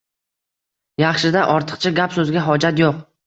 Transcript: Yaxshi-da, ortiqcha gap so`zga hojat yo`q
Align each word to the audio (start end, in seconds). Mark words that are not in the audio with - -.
Yaxshi-da, 1.03 1.43
ortiqcha 1.57 1.93
gap 2.01 2.17
so`zga 2.17 2.47
hojat 2.49 2.85
yo`q 2.85 2.91